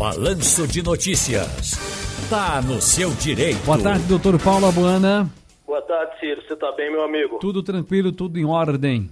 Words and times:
Balanço 0.00 0.66
de 0.66 0.82
Notícias. 0.82 1.72
Tá 2.30 2.62
no 2.62 2.80
seu 2.80 3.10
direito. 3.10 3.62
Boa 3.66 3.76
tarde, 3.76 4.02
doutor 4.04 4.40
Paulo 4.40 4.64
Abuana. 4.64 5.30
Boa 5.66 5.82
tarde, 5.82 6.18
Ciro. 6.18 6.40
Você 6.40 6.56
tá 6.56 6.72
bem, 6.74 6.90
meu 6.90 7.04
amigo? 7.04 7.38
Tudo 7.38 7.62
tranquilo, 7.62 8.10
tudo 8.10 8.38
em 8.38 8.46
ordem. 8.46 9.10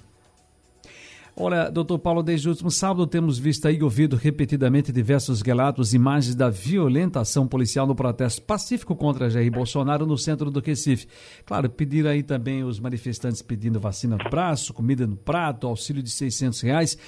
Olha, 1.36 1.68
doutor 1.68 1.98
Paulo, 1.98 2.22
desde 2.22 2.48
o 2.48 2.52
último 2.52 2.70
sábado 2.70 3.06
temos 3.06 3.38
visto 3.38 3.68
e 3.68 3.82
ouvido 3.82 4.16
repetidamente 4.16 4.90
diversos 4.90 5.42
relatos, 5.42 5.92
imagens 5.92 6.34
da 6.34 6.48
violentação 6.48 7.46
policial 7.46 7.86
no 7.86 7.94
protesto 7.94 8.40
pacífico 8.40 8.96
contra 8.96 9.28
Jair 9.28 9.52
Bolsonaro 9.52 10.06
no 10.06 10.16
centro 10.16 10.50
do 10.50 10.58
Recife. 10.58 11.06
Claro, 11.44 11.68
pediram 11.68 12.08
aí 12.08 12.22
também 12.22 12.64
os 12.64 12.80
manifestantes 12.80 13.42
pedindo 13.42 13.78
vacina 13.78 14.16
no 14.16 14.30
braço, 14.30 14.72
comida 14.72 15.06
no 15.06 15.16
prato, 15.16 15.66
auxílio 15.66 16.02
de 16.02 16.10
600 16.10 16.62
reais. 16.62 16.98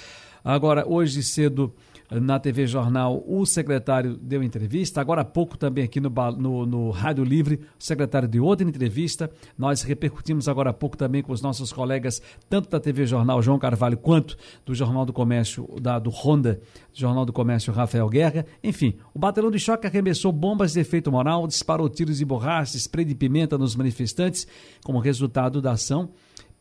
Agora, 0.43 0.87
hoje 0.87 1.23
cedo, 1.23 1.73
na 2.19 2.37
TV 2.39 2.67
Jornal, 2.67 3.23
o 3.25 3.45
secretário 3.45 4.17
deu 4.17 4.43
entrevista. 4.43 4.99
Agora 4.99 5.21
há 5.21 5.25
pouco 5.25 5.57
também 5.57 5.85
aqui 5.85 6.01
no, 6.01 6.09
no, 6.37 6.65
no, 6.65 6.89
Rádio 6.89 7.23
Livre, 7.23 7.61
o 7.79 7.83
secretário 7.83 8.27
deu 8.27 8.43
outra 8.43 8.67
entrevista. 8.67 9.31
Nós 9.57 9.81
repercutimos 9.81 10.49
agora 10.49 10.71
há 10.71 10.73
pouco 10.73 10.97
também 10.97 11.23
com 11.23 11.31
os 11.31 11.41
nossos 11.41 11.71
colegas, 11.71 12.21
tanto 12.49 12.69
da 12.69 12.79
TV 12.79 13.05
Jornal 13.05 13.41
João 13.41 13.57
Carvalho, 13.57 13.97
quanto 13.97 14.35
do 14.65 14.75
Jornal 14.75 15.05
do 15.05 15.13
Comércio, 15.13 15.67
da, 15.81 15.99
do 15.99 16.09
Honda, 16.09 16.59
Jornal 16.93 17.25
do 17.25 17.31
Comércio 17.31 17.71
Rafael 17.71 18.09
Guerra. 18.09 18.45
Enfim, 18.61 18.95
o 19.13 19.19
batalhão 19.19 19.49
de 19.49 19.59
choque 19.59 19.87
arremessou 19.87 20.33
bombas 20.33 20.73
de 20.73 20.81
efeito 20.81 21.09
moral, 21.11 21.47
disparou 21.47 21.87
tiros 21.87 22.19
e 22.19 22.25
borrachas, 22.25 22.75
spray 22.75 23.05
de 23.05 23.15
pimenta 23.15 23.57
nos 23.57 23.75
manifestantes, 23.75 24.45
como 24.83 24.99
resultado 24.99 25.61
da 25.61 25.71
ação 25.71 26.09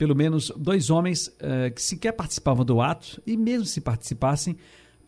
pelo 0.01 0.17
menos 0.17 0.51
dois 0.57 0.89
homens 0.89 1.31
eh, 1.41 1.69
que 1.69 1.83
sequer 1.83 2.13
participavam 2.13 2.65
do 2.65 2.81
ato 2.81 3.21
e 3.27 3.37
mesmo 3.37 3.67
se 3.67 3.83
participassem, 3.83 4.57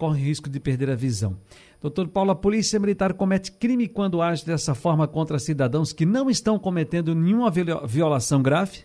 corre 0.02 0.20
risco 0.20 0.51
de 0.51 0.59
perder 0.59 0.91
a 0.91 0.97
visão. 0.97 1.37
Doutor 1.80 2.09
Paulo, 2.09 2.33
a 2.33 2.34
Polícia 2.34 2.80
Militar 2.80 3.15
comete 3.15 3.56
crime 3.56 3.87
quando 3.87 4.21
age 4.21 4.45
dessa 4.45 4.74
forma 4.74 5.07
contra 5.07 5.38
cidadãos 5.38 5.93
que 5.93 6.04
não 6.04 6.29
estão 6.29 6.59
cometendo 6.59 7.15
nenhuma 7.15 7.49
violação 7.87 8.43
grave? 8.43 8.85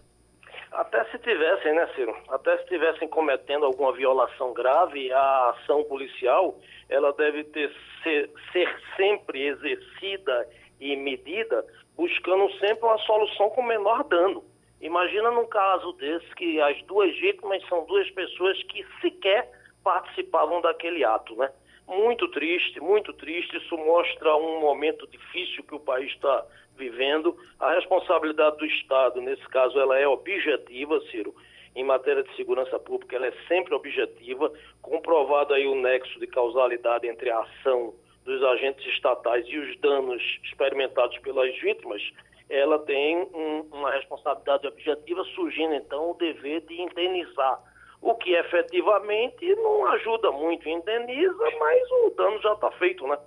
Até 0.71 1.03
se 1.05 1.17
tivessem, 1.17 1.73
né, 1.73 1.89
Ciro? 1.95 2.15
Até 2.29 2.55
se 2.57 2.63
estivessem 2.65 3.07
cometendo 3.07 3.65
alguma 3.65 3.93
violação 3.93 4.53
grave, 4.53 5.11
a 5.11 5.55
ação 5.55 5.83
policial 5.85 6.55
ela 6.87 7.11
deve 7.13 7.45
ter, 7.45 7.73
ser, 8.03 8.29
ser 8.53 8.69
sempre 8.95 9.47
exercida 9.47 10.47
e 10.79 10.95
medida 10.95 11.65
buscando 11.95 12.47
sempre 12.59 12.85
uma 12.85 12.99
solução 12.99 13.49
com 13.49 13.63
menor 13.63 14.03
dano. 14.03 14.43
Imagina 14.79 15.31
num 15.31 15.47
caso 15.47 15.93
desse 15.93 16.27
que 16.35 16.61
as 16.61 16.79
duas 16.83 17.11
vítimas 17.19 17.67
são 17.67 17.83
duas 17.87 18.07
pessoas 18.11 18.61
que 18.65 18.85
sequer 19.01 19.56
participavam 19.83 20.61
daquele 20.61 21.03
ato, 21.03 21.35
né? 21.35 21.51
Muito 21.87 22.27
triste, 22.31 22.79
muito 22.81 23.13
triste. 23.13 23.55
Isso 23.57 23.77
mostra 23.77 24.35
um 24.35 24.59
momento 24.59 25.07
difícil 25.07 25.63
que 25.63 25.75
o 25.75 25.79
país 25.79 26.11
está 26.11 26.45
vivendo. 26.75 27.37
A 27.59 27.73
responsabilidade 27.73 28.57
do 28.57 28.65
Estado, 28.65 29.21
nesse 29.21 29.47
caso, 29.47 29.79
ela 29.79 29.97
é 29.97 30.07
objetiva, 30.07 30.99
Ciro. 31.09 31.33
Em 31.75 31.83
matéria 31.83 32.23
de 32.23 32.35
segurança 32.35 32.77
pública, 32.79 33.15
ela 33.15 33.27
é 33.27 33.33
sempre 33.47 33.73
objetiva. 33.73 34.51
Comprovado 34.81 35.53
aí 35.53 35.65
o 35.67 35.75
nexo 35.75 36.19
de 36.19 36.27
causalidade 36.27 37.07
entre 37.07 37.29
a 37.29 37.39
ação 37.39 37.93
dos 38.25 38.43
agentes 38.43 38.85
estatais 38.93 39.45
e 39.47 39.57
os 39.57 39.77
danos 39.79 40.21
experimentados 40.43 41.17
pelas 41.19 41.55
vítimas, 41.59 42.01
ela 42.49 42.77
tem 42.79 43.17
um, 43.33 43.65
uma 43.71 43.91
responsabilidade 43.91 44.67
objetiva, 44.67 45.23
surgindo 45.35 45.73
então 45.73 46.11
o 46.11 46.13
dever 46.15 46.61
de 46.61 46.81
indenizar 46.81 47.61
o 48.01 48.15
que 48.15 48.31
efetivamente 48.31 49.55
não 49.55 49.85
ajuda 49.87 50.31
muito, 50.31 50.67
indeniza, 50.69 51.43
mas 51.59 51.91
o 51.91 52.13
dano 52.15 52.41
já 52.41 52.53
está 52.53 52.71
feito, 52.71 53.07
né? 53.07 53.17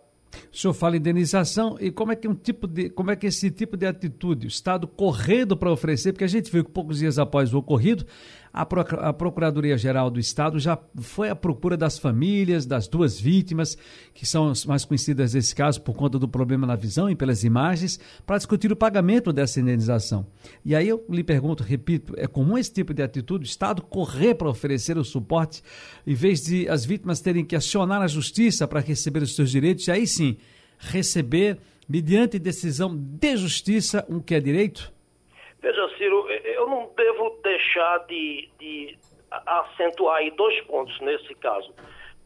O 0.52 0.56
senhor 0.56 0.74
fala 0.74 0.96
indenização 0.96 1.76
e 1.80 1.90
como 1.90 2.12
é 2.12 2.16
que 2.16 2.28
um 2.28 2.34
tipo 2.34 2.66
de, 2.66 2.90
como 2.90 3.10
é 3.10 3.16
que 3.16 3.26
esse 3.26 3.50
tipo 3.50 3.76
de 3.76 3.86
atitude, 3.86 4.46
o 4.46 4.48
Estado 4.48 4.86
correndo 4.86 5.56
para 5.56 5.70
oferecer, 5.70 6.12
porque 6.12 6.24
a 6.24 6.28
gente 6.28 6.50
viu 6.50 6.64
que 6.64 6.70
poucos 6.70 6.98
dias 6.98 7.18
após 7.18 7.52
o 7.52 7.58
ocorrido, 7.58 8.04
a, 8.52 9.12
Procuradoria-Geral 9.12 10.10
do 10.10 10.18
Estado 10.18 10.58
já 10.58 10.78
foi 11.00 11.30
à 11.30 11.36
procura 11.36 11.76
das 11.76 11.98
famílias, 11.98 12.66
das 12.66 12.88
duas 12.88 13.20
vítimas, 13.20 13.76
que 14.12 14.26
são 14.26 14.50
as 14.50 14.66
mais 14.66 14.84
conhecidas 14.84 15.34
nesse 15.34 15.54
caso 15.54 15.80
por 15.82 15.94
conta 15.94 16.18
do 16.18 16.28
problema 16.28 16.66
na 16.66 16.74
visão 16.74 17.08
e 17.08 17.14
pelas 17.14 17.44
imagens, 17.44 18.00
para 18.26 18.36
discutir 18.36 18.72
o 18.72 18.76
pagamento 18.76 19.32
dessa 19.32 19.60
indenização. 19.60 20.26
E 20.64 20.74
aí 20.74 20.88
eu 20.88 21.04
lhe 21.08 21.22
pergunto, 21.22 21.62
repito, 21.62 22.14
é 22.16 22.26
comum 22.26 22.58
esse 22.58 22.72
tipo 22.72 22.92
de 22.92 23.02
atitude, 23.02 23.44
o 23.44 23.46
Estado 23.46 23.82
correr 23.82 24.34
para 24.34 24.48
oferecer 24.48 24.98
o 24.98 25.04
suporte, 25.04 25.62
em 26.06 26.14
vez 26.14 26.42
de 26.42 26.68
as 26.68 26.84
vítimas 26.84 27.20
terem 27.20 27.44
que 27.44 27.54
acionar 27.54 28.02
a 28.02 28.08
justiça 28.08 28.66
para 28.66 28.80
receber 28.80 29.22
os 29.22 29.34
seus 29.34 29.50
direitos, 29.50 29.86
e 29.86 29.90
aí 29.92 30.06
sim 30.06 30.36
receber, 30.80 31.58
mediante 31.88 32.38
decisão 32.38 32.96
de 32.96 33.36
justiça, 33.36 34.04
um 34.08 34.20
que 34.20 34.34
é 34.34 34.40
direito? 34.40 34.92
Veja, 35.62 35.88
Ciro, 35.98 36.29
eu 36.60 36.68
não 36.68 36.90
devo 36.94 37.40
deixar 37.42 37.98
de, 38.06 38.50
de 38.58 38.98
acentuar 39.30 40.18
aí 40.18 40.30
dois 40.30 40.60
pontos 40.66 40.98
nesse 41.00 41.34
caso. 41.36 41.72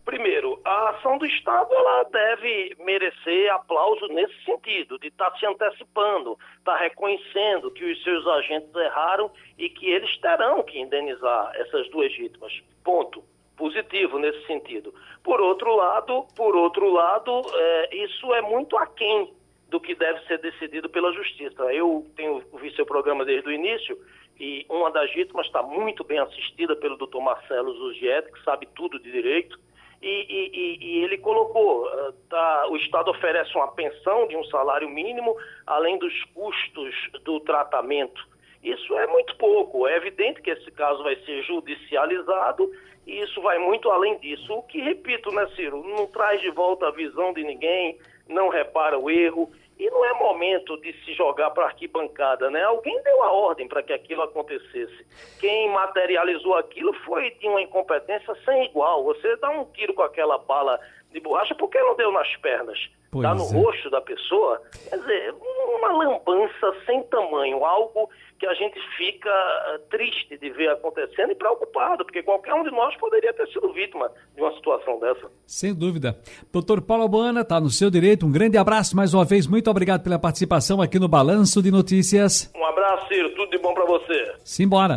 Primeiro, 0.05 0.61
a 0.65 0.91
ação 0.91 1.17
do 1.17 1.25
Estado 1.25 1.73
ela 1.73 2.03
deve 2.05 2.77
merecer 2.81 3.51
aplauso 3.53 4.07
nesse 4.09 4.35
sentido, 4.45 4.99
de 4.99 5.09
estar 5.09 5.31
tá 5.31 5.39
se 5.39 5.47
antecipando, 5.47 6.37
estar 6.59 6.73
tá 6.73 6.77
reconhecendo 6.77 7.71
que 7.71 7.85
os 7.85 8.03
seus 8.03 8.27
agentes 8.27 8.75
erraram 8.75 9.31
e 9.57 9.71
que 9.71 9.87
eles 9.87 10.15
terão 10.19 10.63
que 10.63 10.79
indenizar 10.79 11.53
essas 11.55 11.89
duas 11.91 12.15
vítimas. 12.15 12.53
Ponto. 12.83 13.25
Positivo 13.57 14.19
nesse 14.19 14.45
sentido. 14.49 14.93
Por 15.23 15.41
outro 15.41 15.77
lado, 15.77 16.27
por 16.35 16.57
outro 16.57 16.93
lado, 16.93 17.41
é, 17.55 17.97
isso 17.97 18.35
é 18.35 18.43
muito 18.43 18.77
aquém 18.77 19.33
do 19.75 19.81
que 19.81 19.93
deve 19.93 20.21
ser 20.29 20.39
decidido 20.39 20.89
pela 20.89 21.13
justiça. 21.13 21.65
Eu 21.75 22.07
tenho 22.15 22.41
visto 22.61 22.77
seu 22.77 22.87
programa 22.87 23.25
desde 23.25 23.49
o 23.49 23.53
início 23.53 23.99
e 24.39 24.65
uma 24.71 24.89
das 24.89 25.13
vítimas 25.13 25.47
está 25.47 25.65
muito 25.65 26.05
bem 26.05 26.21
assistida 26.21 26.77
pelo 26.77 26.97
doutor 26.97 27.21
Marcelo 27.21 27.73
Zugiet, 27.73 28.31
que 28.31 28.45
sabe 28.45 28.69
tudo 28.77 29.01
de 29.01 29.11
direito, 29.11 29.59
e, 30.01 30.27
e, 30.31 30.79
e 30.81 31.03
ele 31.03 31.19
colocou, 31.19 31.89
eh, 31.89 32.13
tá, 32.31 32.69
o 32.69 32.77
Estado 32.77 33.11
oferece 33.11 33.53
uma 33.57 33.67
pensão 33.73 34.29
de 34.29 34.37
um 34.37 34.45
salário 34.45 34.89
mínimo, 34.89 35.37
além 35.67 35.99
dos 35.99 36.23
custos 36.35 36.95
do 37.25 37.41
tratamento. 37.41 38.25
Isso 38.63 38.97
é 38.97 39.09
muito 39.09 39.35
pouco. 39.37 39.89
É 39.89 39.97
evidente 39.97 40.41
que 40.41 40.51
esse 40.51 40.71
caso 40.71 41.03
vai 41.03 41.17
ser 41.25 41.43
judicializado 41.43 42.71
e 43.09 43.19
isso 43.23 43.43
vai 43.43 43.59
muito 43.59 43.91
além 43.91 44.19
disso. 44.19 44.53
O 44.53 44.63
que, 44.63 44.81
repito, 44.81 45.33
né, 45.33 45.49
Ciro, 45.57 45.83
não 45.83 46.07
traz 46.07 46.41
de 46.41 46.51
volta 46.51 46.87
a 46.87 46.93
visão 46.93 47.33
de 47.33 47.43
ninguém, 47.43 47.99
não 48.29 48.49
repara 48.49 48.99
o 48.99 49.11
erro 49.11 49.51
e 49.85 49.91
não 49.91 50.03
é 50.03 50.15
momento 50.15 50.81
de 50.81 50.95
se 51.05 51.13
jogar 51.13 51.51
para 51.51 51.67
arquibancada, 51.67 52.51
né? 52.51 52.63
Alguém 52.63 53.03
deu 53.03 53.23
a 53.23 53.31
ordem 53.31 53.69
para 53.69 53.83
que 53.83 53.93
aquilo 53.93 54.23
acontecesse. 54.23 55.07
Quem 55.39 55.69
materializou 55.71 56.55
aquilo 56.55 56.95
foi 57.05 57.31
de 57.33 57.47
uma 57.47 57.61
incompetência 57.61 58.35
sem 58.47 58.65
igual. 58.65 59.05
Você 59.05 59.37
dá 59.37 59.51
um 59.51 59.67
tiro 59.67 59.93
com 59.93 60.03
aquela 60.03 60.39
bala 60.39 60.81
de 61.13 61.21
borracha, 61.21 61.55
por 61.55 61.69
que 61.69 61.79
não 61.79 61.95
deu 61.97 62.11
nas 62.11 62.35
pernas? 62.37 62.79
Pois 63.13 63.23
dá 63.23 63.35
no 63.35 63.45
é. 63.45 63.53
rosto 63.53 63.91
da 63.91 64.01
pessoa? 64.01 64.63
Quer 64.89 64.97
dizer, 64.97 65.35
uma 65.75 65.93
lambança 65.93 66.75
sem 66.87 67.03
tamanho, 67.05 67.65
algo 67.65 68.09
que 68.39 68.47
a 68.47 68.55
gente 68.55 68.79
fica 68.97 69.31
eh, 69.31 69.79
triste 69.91 70.37
de 70.37 70.51
ver 70.51 70.71
acontecendo 70.71 71.33
e 71.33 71.35
preocupado, 71.35 72.05
porque 72.05 72.23
qualquer 72.23 72.53
um 72.55 72.63
de 72.63 72.71
nós 72.71 72.95
poderia 72.97 73.33
ter 73.33 73.47
sido 73.49 73.73
vítima 73.73 74.11
de 74.35 74.43
uma 74.43 74.53
situação 74.55 74.99
dessa. 74.99 75.31
Sem 75.47 75.75
dúvida. 75.75 76.19
Doutor 76.53 76.83
Paulo 76.83 77.09
Buana, 77.09 77.41
está 77.41 77.61
no 77.61 77.71
seu 77.71 77.91
direito. 77.91 78.27
Um 78.27 78.33
grande 78.33 78.59
abraço 78.59 78.97
mais 78.97 79.15
uma 79.15 79.25
vez. 79.25 79.47
Muito 79.47 79.71
obrigado 79.71 80.03
pela 80.03 80.19
participação 80.19 80.83
aqui 80.83 80.99
no 80.99 81.09
Balanço 81.09 81.63
de 81.63 81.71
Notícias. 81.71 82.53
Um 82.55 82.65
abraço, 82.67 83.09
Ciro. 83.09 83.31
Tudo 83.35 83.51
de 83.51 83.59
bom 83.59 83.73
para 83.73 83.85
você. 83.85 84.35
Simbora. 84.45 84.93